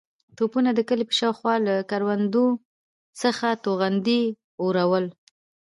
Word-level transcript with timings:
توپونو 0.37 0.69
د 0.75 0.79
کلي 0.89 1.05
په 1.09 1.15
شا 1.19 1.29
کې 1.39 1.55
له 1.67 1.75
کروندو 1.89 2.45
څخه 3.21 3.47
توغندي 3.63 4.23
اورول. 4.61 5.05